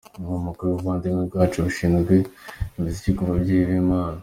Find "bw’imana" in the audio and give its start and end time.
3.67-4.17